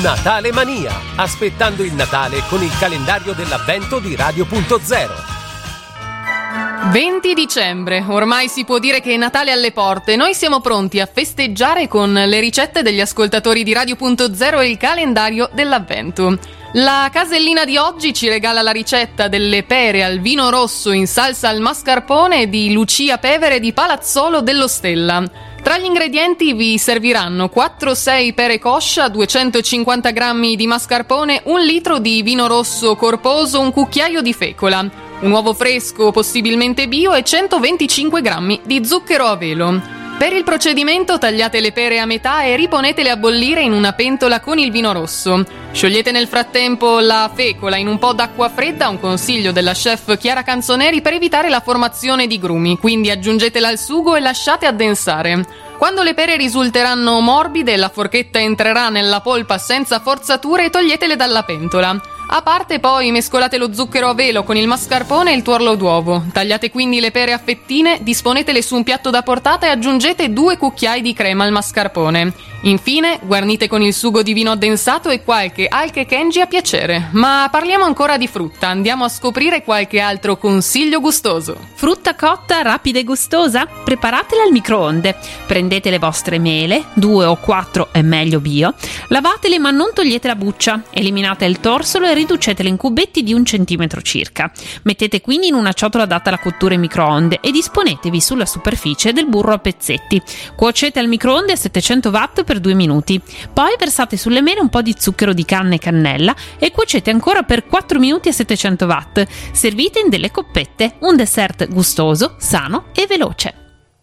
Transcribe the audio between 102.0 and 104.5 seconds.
watt per 2 minuti. Poi versate sulle